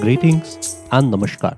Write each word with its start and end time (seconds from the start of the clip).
Greetings 0.00 0.82
and 0.92 1.12
namaskar. 1.12 1.56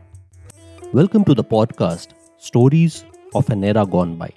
Welcome 0.92 1.25
to 1.27 1.35
the 1.41 1.45
podcast 1.45 2.08
Stories 2.39 3.05
of 3.37 3.49
an 3.50 3.63
Era 3.63 3.87
Gone 3.87 4.17
By. 4.17 4.31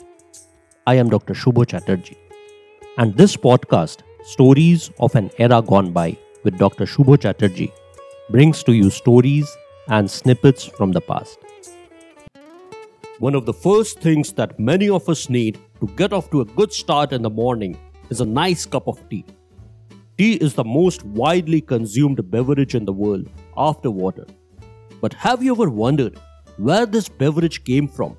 I 0.86 0.94
am 1.04 1.10
Dr. 1.10 1.34
Shubho 1.34 1.66
Chatterjee. 1.68 2.16
And 3.00 3.18
this 3.18 3.36
podcast, 3.36 4.04
Stories 4.24 4.92
of 5.00 5.16
an 5.16 5.32
Era 5.40 5.60
Gone 5.60 5.92
By 5.92 6.16
with 6.44 6.60
Dr. 6.60 6.86
Shubho 6.86 7.20
Chatterjee, 7.20 7.74
brings 8.30 8.62
to 8.66 8.74
you 8.74 8.92
stories 8.92 9.50
and 9.88 10.12
snippets 10.12 10.66
from 10.66 10.92
the 10.92 11.02
past. 11.02 11.40
One 13.18 13.34
of 13.34 13.48
the 13.48 13.54
first 13.54 14.02
things 14.02 14.34
that 14.34 14.60
many 14.60 14.88
of 14.88 15.10
us 15.10 15.30
need 15.32 15.58
to 15.80 15.88
get 15.96 16.14
off 16.14 16.30
to 16.30 16.42
a 16.42 16.46
good 16.46 16.72
start 16.72 17.12
in 17.12 17.24
the 17.24 17.32
morning 17.32 17.76
is 18.12 18.22
a 18.22 18.26
nice 18.26 18.68
cup 18.68 18.88
of 18.88 19.02
tea. 19.10 19.26
Tea 20.18 20.36
is 20.36 20.54
the 20.54 20.64
most 20.64 21.04
widely 21.04 21.60
consumed 21.60 22.32
beverage 22.32 22.74
in 22.74 22.86
the 22.86 22.94
world 22.94 23.30
after 23.58 23.92
water. 23.92 24.26
But 25.02 25.12
have 25.12 25.44
you 25.44 25.52
ever 25.52 25.70
wondered 25.70 26.18
where 26.56 26.86
this 26.86 27.10
beverage 27.10 27.66
came 27.66 27.86
from? 27.86 28.16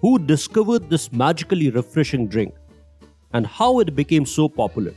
Who 0.00 0.18
discovered 0.18 0.90
this 0.90 1.12
magically 1.12 1.70
refreshing 1.70 2.26
drink? 2.26 2.54
And 3.32 3.46
how 3.46 3.78
it 3.78 3.94
became 3.94 4.26
so 4.26 4.48
popular? 4.48 4.94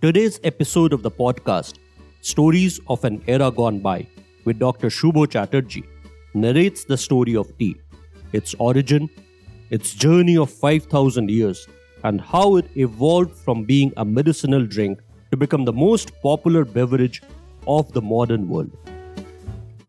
Today's 0.00 0.40
episode 0.42 0.94
of 0.94 1.02
the 1.02 1.10
podcast, 1.10 1.74
Stories 2.22 2.80
of 2.88 3.04
an 3.04 3.22
Era 3.26 3.50
Gone 3.50 3.80
By, 3.80 4.06
with 4.46 4.58
Dr. 4.58 4.88
Shubho 4.88 5.30
Chatterjee, 5.30 5.84
narrates 6.32 6.84
the 6.84 6.96
story 6.96 7.36
of 7.36 7.56
tea, 7.58 7.76
its 8.32 8.54
origin, 8.58 9.10
its 9.68 9.92
journey 9.92 10.38
of 10.38 10.48
5,000 10.50 11.30
years, 11.30 11.68
and 12.04 12.20
how 12.20 12.56
it 12.56 12.70
evolved 12.76 13.34
from 13.34 13.64
being 13.64 13.92
a 13.96 14.04
medicinal 14.04 14.64
drink 14.64 15.00
to 15.30 15.36
become 15.36 15.64
the 15.64 15.72
most 15.72 16.12
popular 16.22 16.64
beverage 16.64 17.22
of 17.66 17.92
the 17.92 18.02
modern 18.02 18.48
world. 18.48 18.70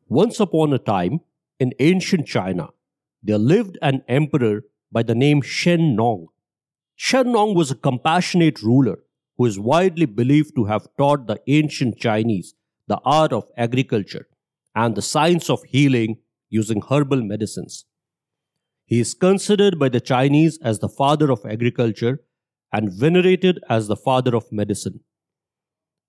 Once 0.07 0.39
upon 0.39 0.73
a 0.73 0.79
time, 0.79 1.19
in 1.59 1.73
ancient 1.79 2.25
China, 2.25 2.69
there 3.21 3.37
lived 3.37 3.77
an 3.81 4.01
emperor 4.07 4.63
by 4.91 5.03
the 5.03 5.15
name 5.15 5.41
Shen 5.41 5.95
Nong. 5.95 6.27
Shen 6.95 7.31
Nong 7.31 7.53
was 7.53 7.71
a 7.71 7.75
compassionate 7.75 8.61
ruler 8.61 8.99
who 9.37 9.45
is 9.45 9.59
widely 9.59 10.05
believed 10.05 10.55
to 10.55 10.65
have 10.65 10.87
taught 10.97 11.27
the 11.27 11.39
ancient 11.47 11.97
Chinese 11.97 12.55
the 12.87 12.99
art 13.03 13.33
of 13.33 13.47
agriculture 13.57 14.27
and 14.75 14.95
the 14.95 15.01
science 15.01 15.49
of 15.49 15.63
healing 15.63 16.17
using 16.49 16.81
herbal 16.89 17.21
medicines. 17.21 17.85
He 18.85 18.99
is 18.99 19.13
considered 19.13 19.79
by 19.79 19.89
the 19.89 19.99
Chinese 19.99 20.59
as 20.61 20.79
the 20.79 20.89
father 20.89 21.31
of 21.31 21.45
agriculture 21.45 22.21
and 22.71 22.91
venerated 22.91 23.59
as 23.69 23.87
the 23.87 23.95
father 23.95 24.35
of 24.35 24.51
medicine. 24.51 24.99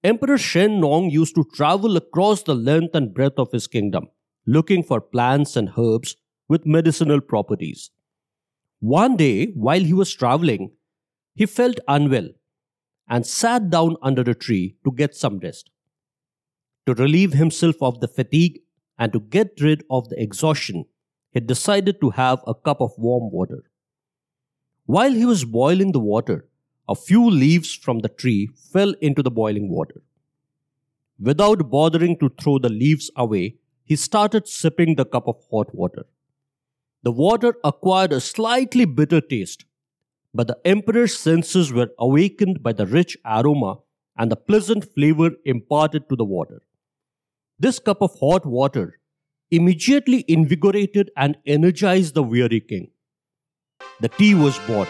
Emperor 0.04 0.38
Shen 0.38 0.80
Nong 0.80 1.10
used 1.10 1.34
to 1.36 1.48
travel 1.54 1.96
across 1.96 2.42
the 2.42 2.54
length 2.54 2.94
and 2.94 3.14
breadth 3.14 3.38
of 3.38 3.50
his 3.52 3.66
kingdom, 3.66 4.08
looking 4.46 4.82
for 4.82 5.00
plants 5.00 5.56
and 5.56 5.70
herbs 5.76 6.16
with 6.48 6.66
medicinal 6.66 7.20
properties. 7.20 7.90
One 8.80 9.16
day, 9.16 9.46
while 9.46 9.80
he 9.80 9.94
was 9.94 10.14
traveling, 10.14 10.72
he 11.34 11.46
felt 11.46 11.80
unwell 11.88 12.28
and 13.08 13.26
sat 13.26 13.70
down 13.70 13.96
under 14.02 14.22
a 14.22 14.34
tree 14.34 14.76
to 14.84 14.92
get 14.92 15.14
some 15.14 15.38
rest. 15.38 15.70
To 16.86 16.94
relieve 16.94 17.32
himself 17.32 17.76
of 17.80 18.00
the 18.00 18.08
fatigue 18.08 18.60
and 18.98 19.12
to 19.12 19.20
get 19.20 19.60
rid 19.60 19.82
of 19.90 20.08
the 20.08 20.20
exhaustion, 20.22 20.84
he 21.36 21.40
decided 21.40 22.00
to 22.00 22.08
have 22.08 22.42
a 22.46 22.54
cup 22.54 22.80
of 22.80 22.92
warm 22.96 23.30
water. 23.30 23.62
While 24.86 25.12
he 25.12 25.26
was 25.26 25.44
boiling 25.44 25.92
the 25.92 26.00
water, 26.00 26.48
a 26.88 26.94
few 26.94 27.28
leaves 27.28 27.74
from 27.74 27.98
the 27.98 28.08
tree 28.08 28.48
fell 28.72 28.94
into 29.02 29.22
the 29.22 29.30
boiling 29.30 29.68
water. 29.68 30.00
Without 31.20 31.68
bothering 31.68 32.16
to 32.20 32.30
throw 32.40 32.58
the 32.58 32.70
leaves 32.70 33.10
away, 33.16 33.56
he 33.84 33.96
started 33.96 34.48
sipping 34.48 34.94
the 34.94 35.04
cup 35.04 35.28
of 35.28 35.44
hot 35.50 35.74
water. 35.74 36.06
The 37.02 37.12
water 37.12 37.54
acquired 37.62 38.14
a 38.14 38.20
slightly 38.20 38.86
bitter 38.86 39.20
taste, 39.20 39.66
but 40.32 40.46
the 40.46 40.58
emperor's 40.64 41.18
senses 41.18 41.70
were 41.70 41.90
awakened 41.98 42.62
by 42.62 42.72
the 42.72 42.86
rich 42.86 43.18
aroma 43.26 43.80
and 44.16 44.32
the 44.32 44.36
pleasant 44.36 44.90
flavor 44.94 45.32
imparted 45.44 46.08
to 46.08 46.16
the 46.16 46.24
water. 46.24 46.62
This 47.58 47.78
cup 47.78 48.00
of 48.00 48.18
hot 48.20 48.46
water 48.46 48.98
immediately 49.50 50.24
invigorated 50.28 51.10
and 51.16 51.36
energized 51.46 52.14
the 52.14 52.22
weary 52.22 52.60
king. 52.60 52.90
The 54.00 54.08
tea 54.08 54.34
was 54.34 54.58
born. 54.66 54.88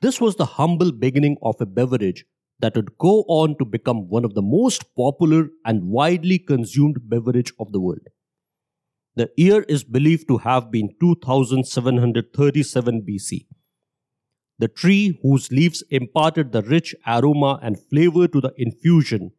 This 0.00 0.20
was 0.20 0.36
the 0.36 0.44
humble 0.44 0.92
beginning 0.92 1.36
of 1.42 1.56
a 1.60 1.66
beverage 1.66 2.24
that 2.58 2.76
would 2.76 2.98
go 2.98 3.22
on 3.28 3.56
to 3.58 3.64
become 3.64 4.08
one 4.08 4.24
of 4.24 4.34
the 4.34 4.42
most 4.42 4.94
popular 4.96 5.48
and 5.64 5.84
widely 5.84 6.38
consumed 6.38 7.08
beverage 7.08 7.52
of 7.58 7.72
the 7.72 7.80
world. 7.80 8.06
The 9.14 9.30
year 9.36 9.62
is 9.62 9.84
believed 9.84 10.28
to 10.28 10.38
have 10.38 10.70
been 10.70 10.90
2737 11.00 13.02
BC. 13.02 13.46
The 14.58 14.68
tree 14.68 15.18
whose 15.22 15.50
leaves 15.50 15.82
imparted 15.90 16.52
the 16.52 16.62
rich 16.62 16.94
aroma 17.06 17.58
and 17.62 17.78
flavor 17.78 18.26
to 18.28 18.40
the 18.40 18.52
infusion 18.56 19.32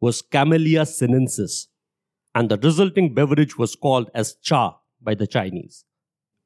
was 0.00 0.22
Camellia 0.22 0.84
sinensis, 0.84 1.68
and 2.34 2.48
the 2.48 2.58
resulting 2.58 3.14
beverage 3.14 3.56
was 3.56 3.76
called 3.76 4.10
as 4.14 4.34
cha 4.36 4.78
by 5.00 5.14
the 5.14 5.26
Chinese. 5.26 5.84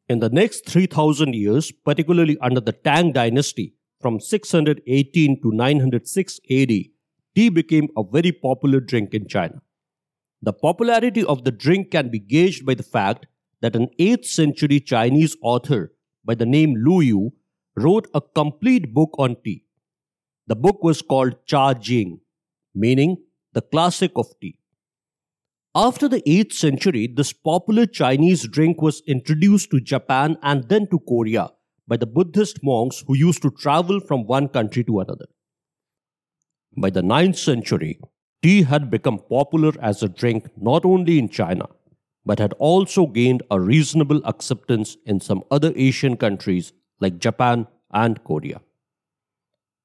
In 0.09 0.21
the 0.21 0.29
next 0.29 0.67
3000 0.67 1.35
years, 1.35 1.71
particularly 1.71 2.39
under 2.41 2.61
the 2.61 2.73
Tang 2.73 3.13
dynasty 3.13 3.75
from 4.01 4.21
618 4.21 5.43
to 5.43 5.53
906 5.53 6.41
AD, 6.51 6.69
tea 6.69 7.49
became 7.49 7.89
a 7.97 8.03
very 8.03 8.33
popular 8.33 8.81
drink 8.81 9.15
in 9.15 9.27
China. 9.29 9.61
The 10.41 10.53
popularity 10.53 11.25
of 11.25 11.45
the 11.45 11.51
drink 11.51 11.91
can 11.91 12.11
be 12.11 12.19
gauged 12.19 12.65
by 12.65 12.75
the 12.75 12.83
fact 12.83 13.27
that 13.61 13.75
an 13.75 13.89
8th 13.99 14.25
century 14.25 14.81
Chinese 14.81 15.37
author 15.43 15.93
by 16.25 16.35
the 16.35 16.47
name 16.47 16.75
Lu 16.77 17.01
Yu 17.01 17.33
wrote 17.77 18.07
a 18.15 18.21
complete 18.21 18.95
book 18.95 19.11
on 19.19 19.37
tea. 19.45 19.65
The 20.47 20.57
book 20.57 20.83
was 20.83 21.03
called 21.03 21.45
Cha 21.45 21.75
Jing, 21.75 22.21
meaning 22.75 23.19
the 23.53 23.61
classic 23.61 24.13
of 24.17 24.29
tea. 24.41 24.59
After 25.81 26.09
the 26.09 26.23
8th 26.23 26.55
century, 26.55 27.07
this 27.07 27.33
popular 27.33 27.87
Chinese 27.87 28.49
drink 28.49 28.83
was 28.83 29.01
introduced 29.07 29.71
to 29.71 29.81
Japan 29.81 30.37
and 30.43 30.69
then 30.69 30.89
to 30.89 30.99
Korea 30.99 31.51
by 31.87 31.97
the 31.97 32.05
Buddhist 32.05 32.65
monks 32.65 33.05
who 33.07 33.15
used 33.15 33.43
to 33.43 33.53
travel 33.53 34.01
from 34.01 34.27
one 34.27 34.49
country 34.49 34.83
to 34.83 34.99
another. 34.99 35.27
By 36.77 36.91
the 36.91 37.03
9th 37.03 37.37
century, 37.37 38.01
tea 38.43 38.63
had 38.63 38.91
become 38.91 39.21
popular 39.31 39.73
as 39.81 40.03
a 40.03 40.09
drink 40.09 40.49
not 40.61 40.85
only 40.85 41.17
in 41.17 41.29
China, 41.29 41.69
but 42.27 42.41
had 42.41 42.55
also 42.55 43.07
gained 43.07 43.45
a 43.49 43.61
reasonable 43.61 44.21
acceptance 44.25 44.97
in 45.07 45.21
some 45.21 45.45
other 45.49 45.73
Asian 45.77 46.17
countries 46.17 46.73
like 46.99 47.21
Japan 47.21 47.69
and 47.93 48.25
Korea. 48.25 48.61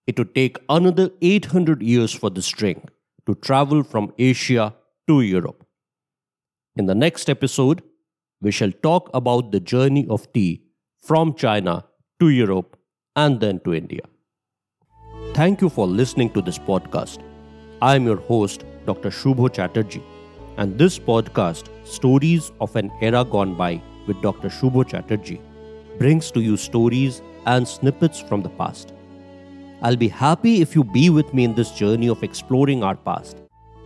It 0.08 0.18
would 0.18 0.34
take 0.34 0.58
another 0.70 1.12
800 1.22 1.84
years 1.84 2.12
for 2.12 2.32
this 2.32 2.50
drink 2.50 2.90
to 3.28 3.36
travel 3.36 3.84
from 3.84 4.12
Asia 4.18 4.74
to 5.08 5.22
Europe. 5.22 5.63
In 6.76 6.88
the 6.88 6.96
next 6.96 7.30
episode, 7.30 7.84
we 8.42 8.50
shall 8.50 8.72
talk 8.72 9.12
about 9.14 9.52
the 9.52 9.60
journey 9.60 10.08
of 10.10 10.32
tea 10.34 10.64
from 11.04 11.36
China 11.36 11.86
to 12.20 12.30
Europe 12.30 12.78
and 13.16 13.40
then 13.40 13.60
to 13.60 13.76
India. 13.76 14.02
Thank 15.36 15.62
you 15.62 15.70
for 15.70 15.86
listening 15.86 16.32
to 16.32 16.42
this 16.42 16.58
podcast. 16.58 17.20
I 17.80 17.96
am 17.96 18.06
your 18.06 18.18
host, 18.18 18.66
Dr. 18.88 19.12
Shubho 19.12 19.54
Chatterjee, 19.54 20.02
and 20.58 20.76
this 20.76 20.98
podcast, 20.98 21.70
Stories 21.86 22.52
of 22.60 22.76
an 22.76 22.92
Era 23.02 23.24
Gone 23.24 23.54
By 23.54 23.80
with 24.08 24.20
Dr. 24.24 24.50
Shubho 24.50 24.88
Chatterjee, 24.88 25.42
brings 26.00 26.32
to 26.32 26.42
you 26.42 26.58
stories 26.58 27.22
and 27.46 27.68
snippets 27.68 28.20
from 28.20 28.42
the 28.42 28.50
past. 28.50 28.94
I'll 29.84 29.96
be 29.96 30.08
happy 30.08 30.62
if 30.62 30.76
you 30.76 30.84
be 30.84 31.12
with 31.12 31.36
me 31.36 31.44
in 31.44 31.54
this 31.54 31.70
journey 31.72 32.10
of 32.10 32.24
exploring 32.24 32.84
our 32.84 32.96
past. 32.96 33.43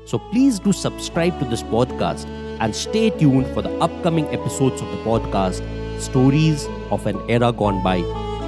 So 0.07 0.17
please 0.17 0.57
do 0.57 0.71
subscribe 0.71 1.37
to 1.39 1.45
this 1.45 1.63
podcast 1.63 2.25
and 2.61 2.73
stay 2.73 3.09
tuned 3.09 3.45
for 3.47 3.61
the 3.61 3.71
upcoming 3.79 4.25
episodes 4.27 4.81
of 4.81 4.87
the 4.87 4.97
podcast 5.03 5.59
Stories 5.99 6.65
of 6.91 7.05
an 7.07 7.19
Era 7.29 7.51
Gone 7.51 7.83
By 7.83 7.97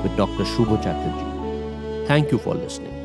with 0.01 0.15
Dr. 0.15 0.45
Shubho 0.45 0.81
Chatterjee. 0.81 2.07
Thank 2.07 2.31
you 2.31 2.38
for 2.38 2.56
listening. 2.56 2.99